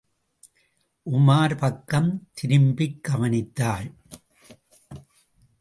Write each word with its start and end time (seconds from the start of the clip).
உமார் 1.11 1.57
பக்கம் 1.57 2.27
திரும்பிக் 2.33 2.99
கவனித்தாள். 3.09 3.91